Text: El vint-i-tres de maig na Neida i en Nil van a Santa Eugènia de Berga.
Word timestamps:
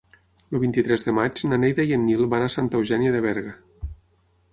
El 0.55 0.61
vint-i-tres 0.61 1.03
de 1.09 1.11
maig 1.17 1.41
na 1.51 1.59
Neida 1.63 1.85
i 1.89 1.93
en 1.97 2.01
Nil 2.07 2.23
van 2.31 2.45
a 2.47 2.49
Santa 2.55 2.81
Eugènia 2.81 3.13
de 3.17 3.21
Berga. 3.27 3.53